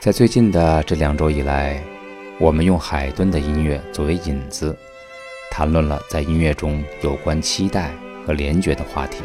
[0.00, 1.78] 在最近的这两周以来，
[2.38, 4.74] 我们用海顿的音乐作为引子，
[5.50, 7.92] 谈论了在音乐中有关期待
[8.24, 9.18] 和联觉的话题。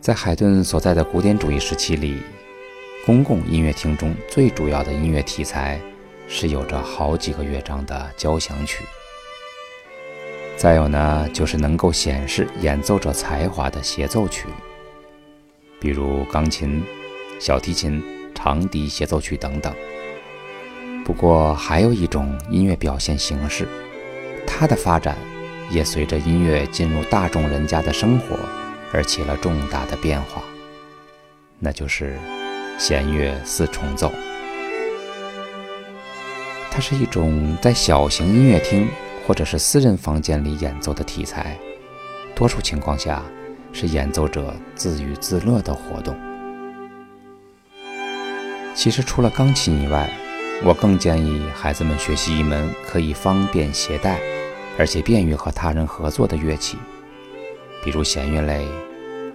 [0.00, 2.22] 在海顿所在的古典主义时期里，
[3.04, 5.78] 公共音乐厅中最主要的音乐题材
[6.26, 8.84] 是有着好几个乐章的交响曲。
[10.56, 14.46] 再有呢，就是能够显示演奏者才华的协奏曲，
[15.78, 16.82] 比如钢琴。
[17.38, 18.02] 小提琴、
[18.34, 19.72] 长笛协奏曲等等。
[21.04, 23.66] 不过，还有一种音乐表现形式，
[24.46, 25.16] 它的发展
[25.70, 28.36] 也随着音乐进入大众人家的生活
[28.92, 30.42] 而起了重大的变化，
[31.58, 32.18] 那就是
[32.78, 34.12] 弦乐四重奏。
[36.70, 38.86] 它是一种在小型音乐厅
[39.26, 41.56] 或者是私人房间里演奏的题材，
[42.34, 43.22] 多数情况下
[43.72, 46.14] 是演奏者自娱自乐的活动。
[48.78, 50.08] 其实除了钢琴以外，
[50.64, 54.20] 我更建议孩子们学习一门可以方便携带，
[54.78, 56.78] 而且便于和他人合作的乐器，
[57.82, 58.64] 比如弦乐类，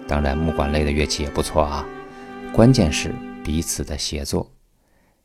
[0.08, 1.86] 当然木管类的乐器也不错啊。
[2.54, 4.50] 关键是彼此的协作，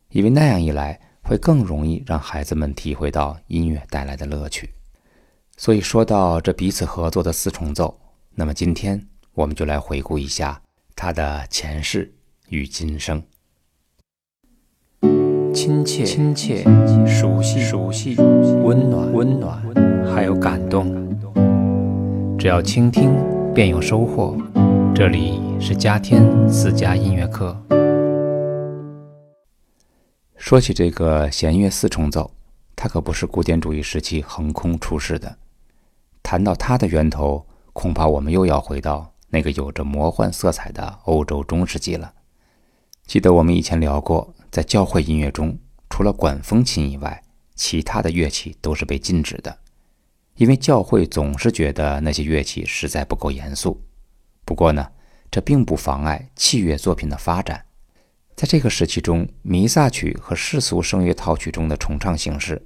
[0.09, 4.69] 因为那样一来会更容易让孩子们体会到音乐带来的乐趣。
[5.55, 7.97] 所以说到这彼此合作的四重奏，
[8.35, 9.01] 那么今天
[9.31, 10.61] 我们就来回顾一下
[10.94, 12.13] 它的前世
[12.49, 13.23] 与今生。
[15.70, 16.64] 亲切、亲切、
[17.06, 19.62] 熟悉、熟悉、温暖、温暖，
[20.12, 21.16] 还有感动。
[22.39, 23.14] 只要倾听，
[23.53, 24.36] 便有收获。
[24.95, 27.56] 这里是嘉天私家音乐课。
[30.36, 32.31] 说起这个弦乐四重奏，
[32.75, 35.38] 它可不是古典主义时期横空出世的。
[36.23, 42.14] 谈到它的源头，恐怕我们又要回到那个有着魔幻色彩的欧洲中世纪了。
[43.06, 44.34] 记得我们以前聊过。
[44.52, 45.58] 在教会音乐中，
[45.89, 47.23] 除了管风琴以外，
[47.55, 49.59] 其他的乐器都是被禁止的，
[50.35, 53.81] 因为教会总是觉得那些乐器实在不够严肃。
[54.46, 54.90] 不过呢，
[55.29, 57.66] 这并不妨碍器乐作品的发展。
[58.35, 62.62] 在这个时期中，弥撒曲和世俗声乐套曲中的重唱形式，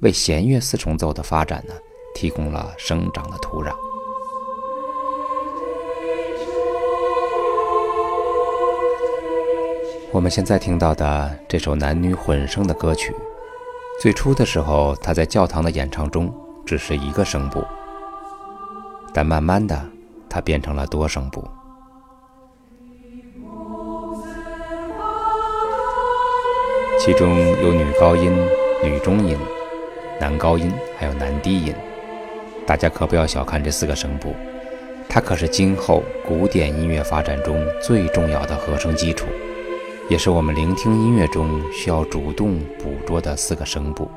[0.00, 1.74] 为弦乐四重奏的发展呢，
[2.14, 3.87] 提供了生长的土壤。
[10.10, 13.14] 我们现在听到的这首男女混声的歌曲，
[14.00, 16.32] 最初的时候，他在教堂的演唱中
[16.64, 17.62] 只是一个声部，
[19.12, 19.78] 但慢慢的，
[20.26, 21.44] 它变成了多声部，
[26.98, 28.32] 其中有女高音、
[28.82, 29.36] 女中音、
[30.18, 31.74] 男高音，还有男低音。
[32.66, 34.34] 大家可不要小看这四个声部，
[35.06, 39.26] 它可是今后古典音乐发展中最重要的和声基础。
[40.08, 44.10] 也是我们聆听音乐中需要主动捕捉的四个声部。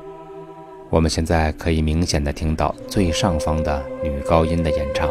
[0.88, 5.08] 我们现在可以明显的听到最上方的女高音的演唱。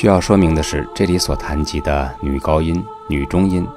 [0.00, 3.68] 需要说明的是，这里所谈及的女高音、女中音，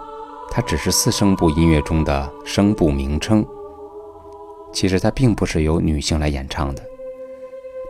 [0.49, 3.45] 它只是四声部音乐中的声部名称。
[4.71, 6.81] 其实它并不是由女性来演唱的。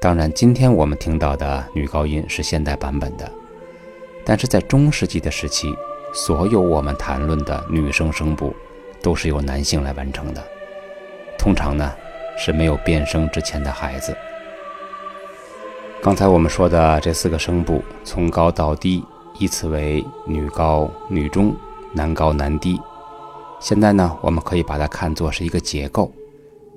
[0.01, 3.31] 当然，今天我们听到的女高音是现代版本的，
[4.25, 5.71] 但是在中世纪的时期，
[6.11, 8.51] 所有我们谈论的女声声部
[8.99, 10.43] 都是由男性来完成的。
[11.37, 11.93] 通常呢，
[12.35, 14.17] 是没有变声之前的孩子。
[16.03, 19.01] 刚才我们说的这四个声部，从高到低，
[19.39, 21.55] 依次为女高、女中、
[21.93, 22.77] 男高、男低。
[23.61, 26.13] 现在呢，我们可以把它看作是一个结构，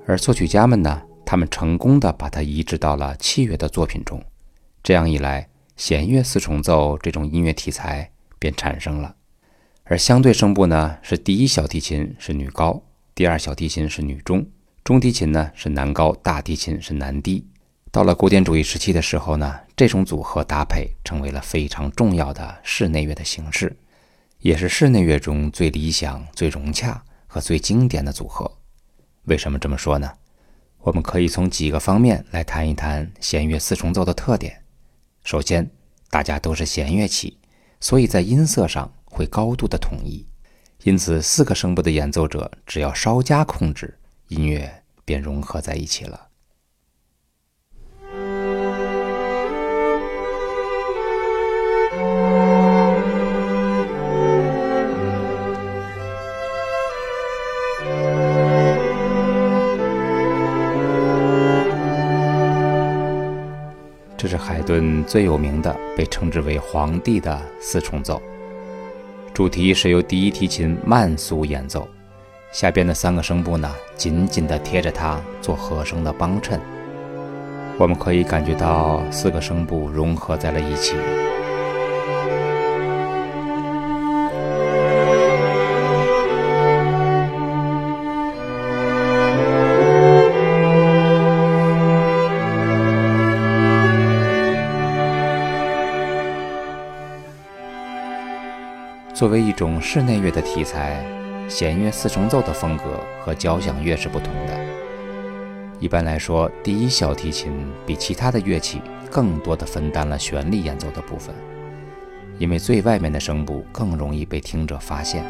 [0.07, 4.23] 而作曲家们呢，他们成功的把它移植到了器乐的作品中。
[4.85, 9.17] 这样一来，弦乐四重奏这种音乐题材便产生了。
[9.83, 12.81] 而相对声部呢，是第一小提琴是女高，
[13.13, 14.47] 第二小提琴是女中，
[14.85, 17.45] 中提琴呢是男高，大提琴是男低。
[17.97, 23.75] 到了古典主义时期的时候呢，这种组合搭配成为了非常重要的室内乐的形式，
[24.41, 28.59] 也是室内乐中最理想、最融洽和最经典的组合。
[29.25, 30.13] 为什么这么说呢？
[30.81, 34.63] 我们可以从几个方面来谈一谈弦乐四重奏的特点。
[35.25, 35.71] 首先，
[36.11, 37.39] 大家都是弦乐器，
[37.81, 40.27] 所以在音色上会高度的统一，
[40.83, 46.26] 因此四个声部的演奏者只要稍加控制，音乐便融合在一起了。
[64.19, 68.21] 这是海顿最有名的，被称之为“皇帝”的四重奏。
[69.35, 71.87] 主题是由第一提琴慢速演奏，
[72.51, 76.59] 下边的三个声部呢，紧紧地贴着它做和声的帮衬。
[77.77, 80.95] 我们可以感觉到四个声部融合在了一起。
[99.17, 101.03] 作为一种室内乐的题材，
[101.49, 104.53] 弦乐四重奏的风格和交响乐是不同的。
[105.81, 107.51] 一般来说，第一小提琴
[107.87, 111.35] 比其他的乐器更多的分担了旋律演奏的部分，
[112.39, 115.25] 因为最外面的声部更容易被听者发现。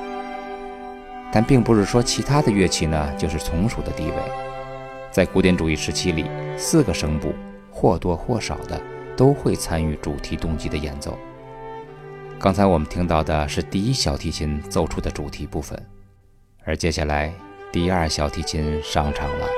[1.31, 4.15] 但并不是说其他的乐器呢就是从属的地位。
[5.13, 7.33] 在古典主义时期里，四个声部
[7.71, 8.81] 或多或少的
[9.17, 11.17] 都会参与主题动机的演奏。
[12.39, 15.77] 刚才我们听到的是第一小提琴奏出的主题部分，
[16.65, 17.33] 而接下来
[17.73, 19.49] 第二小提琴上场了。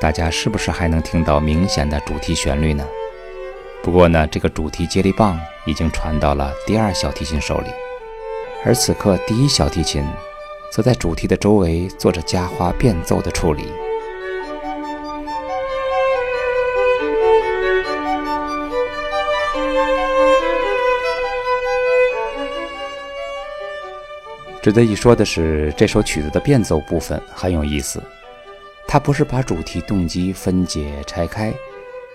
[0.00, 2.84] 大家是不是还能听到明显的主题旋律呢？
[3.82, 7.70] 不过呢，这个主题接力棒已经传到了第二小提琴手里。
[8.62, 10.04] 而此刻，第一小提琴
[10.70, 13.64] 则在主题的周围做着加花变奏的处理。
[24.62, 28.02] 值得一说的是，这首曲子的变奏部分很有意思，
[28.86, 31.50] 它不是把主题动机分解拆开，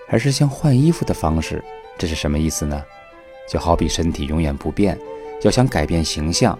[0.06, 1.62] 而是像换衣服的方式。
[1.98, 2.80] 这是什么意思呢？
[3.48, 4.96] 就好比身体永远不变。
[5.46, 6.58] 要想改变形象，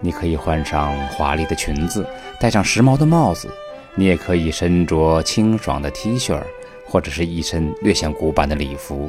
[0.00, 2.04] 你可以换上华丽的裙子，
[2.40, 3.46] 戴上时髦的帽子；
[3.94, 6.42] 你也可以身着清爽的 T 恤，
[6.84, 9.08] 或者是一身略显古板的礼服。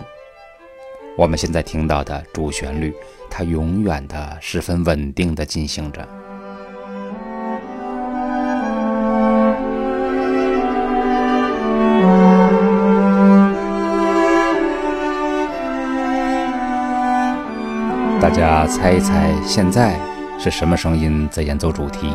[1.17, 2.93] 我们现在听到的主旋律，
[3.27, 6.07] 它永远的十分稳定的进行着。
[18.25, 19.95] 大家猜一猜，现在
[20.39, 22.09] 是什么声音在演奏主题？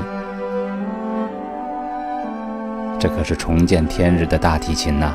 [2.99, 5.15] 这可是重见天日的大提琴呐！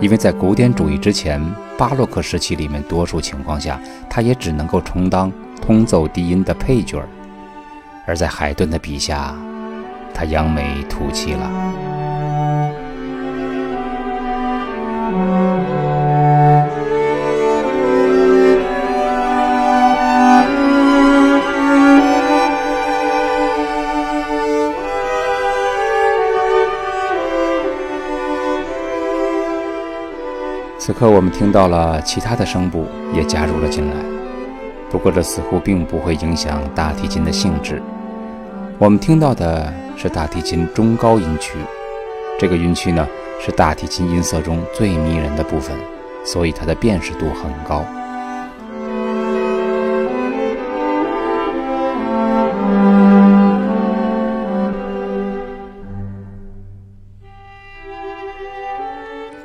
[0.00, 1.38] 因为在古典主义之前，
[1.76, 5.30] 巴洛克时期里面，多数情况下，它也只能够充当
[5.60, 7.04] 通奏低音的配角儿；
[8.06, 9.34] 而在海顿的笔下，
[10.14, 11.50] 他扬眉吐气了。
[30.80, 33.94] 此刻我们听到了其他的声部也加入了进来，
[34.90, 37.82] 不过这似乎并不会影响大提琴的性质。
[38.78, 41.58] 我们听到的是大提琴中高音区，
[42.38, 43.06] 这个音区呢
[43.38, 45.76] 是大提琴音色中最迷人的部分，
[46.24, 47.84] 所以它的辨识度很高。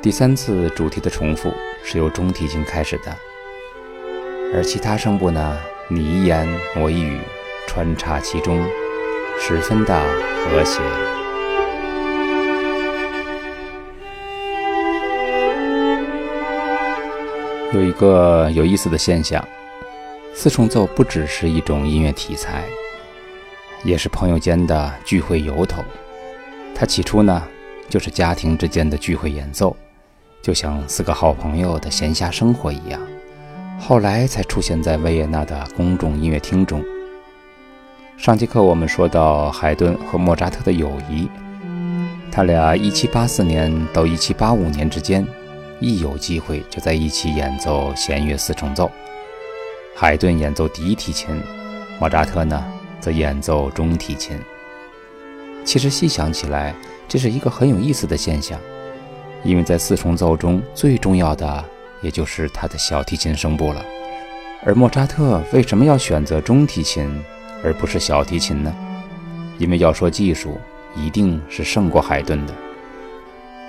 [0.06, 3.12] 第三次主题的重复是由中提琴开始的，
[4.54, 5.58] 而其他声部呢，
[5.88, 6.46] 你一言
[6.76, 7.18] 我一语，
[7.66, 8.64] 穿插其中，
[9.40, 10.00] 十分的
[10.44, 10.80] 和谐。
[17.72, 19.44] 有一个有意思的现象，
[20.32, 22.62] 四重奏不只是一种音乐题材，
[23.82, 25.84] 也是朋友间的聚会由头。
[26.76, 27.42] 它起初呢，
[27.88, 29.76] 就是家庭之间的聚会演奏。
[30.42, 33.00] 就像四个好朋友的闲暇生活一样，
[33.80, 36.82] 后来才出现在维也纳的公众音乐厅中。
[38.16, 41.28] 上节课我们说到海顿和莫扎特的友谊，
[42.30, 45.26] 他俩1784年到1785年之间，
[45.80, 48.90] 一有机会就在一起演奏弦乐四重奏。
[49.94, 51.42] 海顿演奏第一提琴，
[51.98, 52.64] 莫扎特呢
[53.00, 54.38] 则演奏中提琴。
[55.64, 56.74] 其实细想起来，
[57.08, 58.58] 这是一个很有意思的现象。
[59.46, 61.64] 因为在四重奏中最重要的，
[62.02, 63.84] 也就是他的小提琴声部了。
[64.64, 67.08] 而莫扎特为什么要选择中提琴
[67.62, 68.74] 而不是小提琴呢？
[69.56, 70.58] 因为要说技术，
[70.96, 72.52] 一定是胜过海顿的。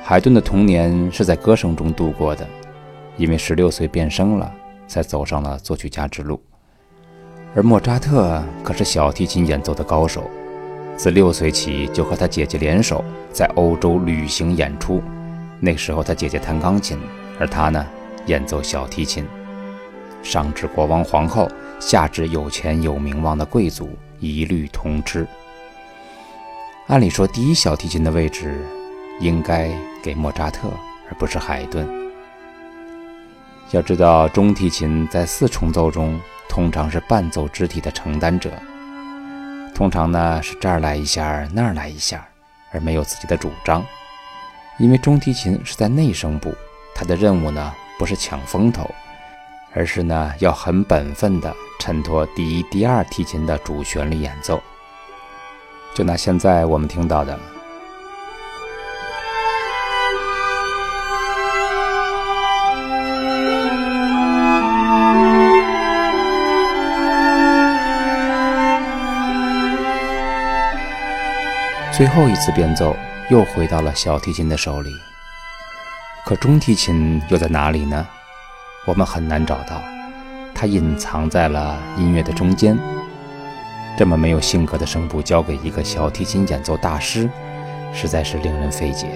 [0.04, 2.48] 海顿的童年是在歌声中度过的，
[3.16, 4.52] 因为十六岁变声了，
[4.88, 6.42] 才走上了作曲家之路。
[7.54, 10.24] 而莫扎特可是小提琴演奏的高手，
[10.96, 15.04] 自六岁起就和他姐姐联手在欧洲旅行演出。
[15.60, 17.00] 那时候他姐姐弹钢琴，
[17.40, 17.86] 而他呢
[18.26, 19.26] 演奏小提琴。
[20.24, 21.50] 上至国王皇后，
[21.80, 25.26] 下至有钱有名望的贵族，一律通吃。
[26.88, 28.60] 按理说，第一小提琴的位置
[29.20, 29.72] 应该
[30.04, 30.70] 给莫扎特，
[31.10, 31.88] 而不是海顿。
[33.72, 36.20] 要知道，中提琴在四重奏中。
[36.50, 38.50] 通常是伴奏肢体的承担者，
[39.76, 42.28] 通常呢是这儿来一下，那儿来一下，
[42.72, 43.86] 而没有自己的主张。
[44.80, 46.54] 因为中提琴是在内声部，
[46.94, 48.88] 它的任务呢不是抢风头，
[49.74, 54.62] 而是呢要很本分地衬托第一、第二提琴的主旋律演奏。
[55.96, 57.38] 就拿现在我们听到的。
[71.92, 72.96] 最后一次变奏
[73.30, 74.96] 又回到了小提琴的手里，
[76.26, 78.08] 可中提琴又在哪里呢？
[78.86, 79.82] 我们很难找到，
[80.56, 82.80] 它隐藏在了音乐的中间。
[83.98, 87.30] 这么没有性格的声部交给一个小提琴演奏大师，
[87.92, 89.10] 实在是令人费解。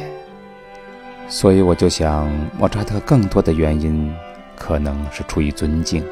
[1.29, 4.13] 所以我就想，莫扎特更多的原因
[4.57, 6.05] 可能是出于尊敬，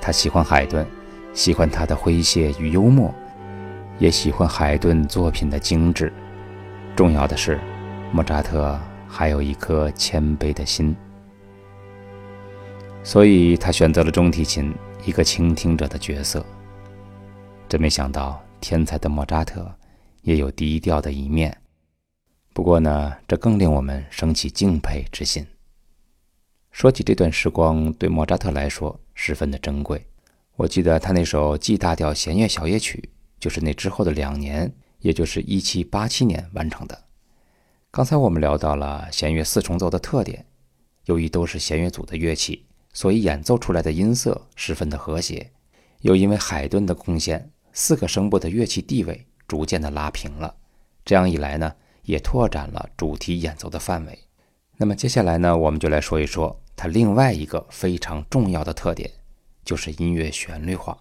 [0.00, 0.86] 他喜欢海顿，
[1.32, 3.12] 喜欢他的诙谐与幽默。
[3.98, 6.12] 也喜欢海顿作品的精致。
[6.96, 7.58] 重要的是，
[8.12, 10.94] 莫扎特还有一颗谦卑的心，
[13.02, 14.72] 所以他选择了中提琴，
[15.04, 16.44] 一个倾听者的角色。
[17.68, 19.68] 真没想到，天才的莫扎特
[20.22, 21.56] 也有低调的一面。
[22.52, 25.44] 不过呢，这更令我们升起敬佩之心。
[26.70, 30.06] 说起这段时光，对莫扎特来说十分的珍贵。
[30.54, 33.10] 我记得他那首 G 大调弦乐小夜曲。
[33.40, 34.72] 就是那之后的两年，
[35.04, 37.04] 也就是一七八七年完成的。
[37.90, 40.46] 刚才我们聊到了弦乐四重奏的特点，
[41.04, 45.52] 由于都是弦乐组的乐器，所以演奏出来的音色十分的和谐。
[46.00, 50.56] 又因为海顿的贡献，四个声部的乐器地位逐渐的拉平了。
[51.04, 51.70] 这样一来呢，
[52.04, 54.18] 也拓展了主题演奏的范围。
[54.78, 59.10] 那么接下来呢，我们就来说一说它另外一个非常重要的特点，
[59.66, 60.98] 就是音乐旋律化。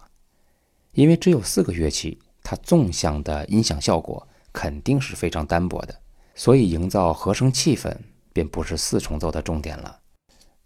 [0.91, 2.19] 因为只有四个乐器。
[2.43, 5.95] 它纵向的音响效果肯定是非常单薄的，
[6.35, 7.95] 所以营造和声气氛
[8.33, 9.99] 便不是四重奏的重点了。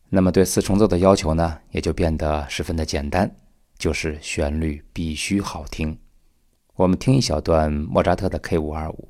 [0.10, 3.30] 那么对四重奏的要求呢，也就变得十分的简单，
[3.78, 5.98] 就是旋律必须好听。
[6.76, 9.10] 我们听一小段莫扎特的 K 五二五，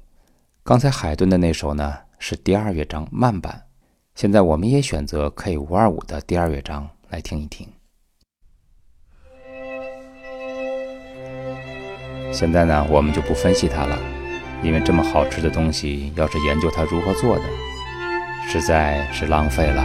[0.63, 3.65] 刚才海顿的那首呢是第二乐章慢板，
[4.15, 7.67] 现在我们也选择 K 五二五的第二乐章来听一听。
[12.39, 13.97] 现在呢，我们就不分析它了，
[14.61, 17.41] 因为这么好吃的东西，要是研究它如何做的，
[18.47, 19.83] 实在是浪费了。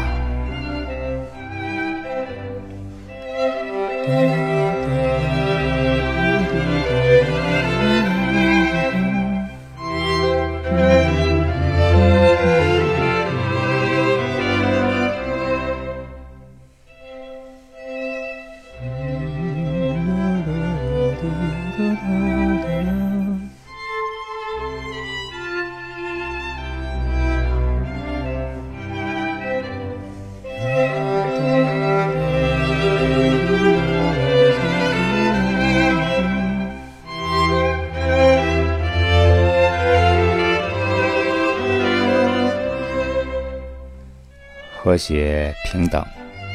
[44.82, 46.04] 和谐、平等、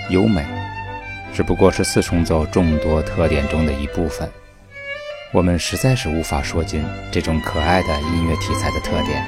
[0.10, 0.46] 优美，
[1.34, 4.30] 只不过是四重奏众多特点中的一部分。
[5.32, 9.26] 我们实在是无法说尽这种可爱的音乐题材的特点。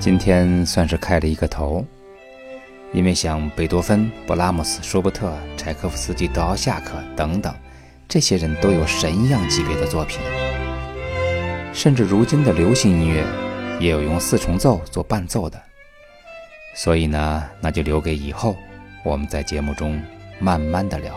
[0.00, 1.84] 今天算是开了一个头，
[2.94, 7.54] 因为像贝多芬、布拉姆斯、舒伯特、柴可夫斯基、德奥夏克等等，
[8.08, 10.18] 这些人都有神一样级别的作品。
[11.74, 13.22] 甚至如今的流行音乐，
[13.78, 15.62] 也有用四重奏做伴奏的。
[16.74, 18.56] 所以呢，那就留给以后，
[19.04, 20.02] 我们在节目中
[20.38, 21.14] 慢慢的聊。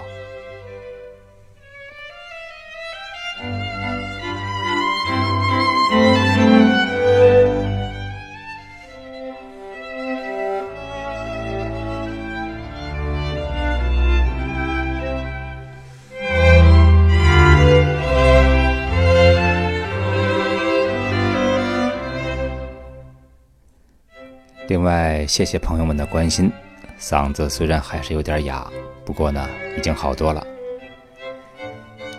[24.67, 26.51] 另外，谢谢朋友们的关心。
[27.00, 28.67] 嗓子虽然还是有点哑，
[29.05, 30.45] 不过呢，已经好多了。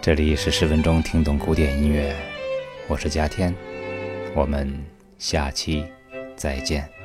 [0.00, 2.14] 这里是十分钟听懂古典音乐，
[2.86, 3.52] 我是嘉天，
[4.32, 4.72] 我们
[5.18, 5.84] 下期
[6.36, 6.95] 再见。